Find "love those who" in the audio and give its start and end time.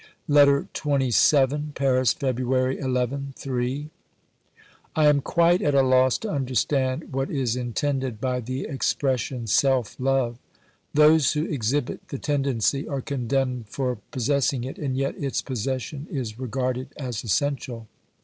9.99-11.45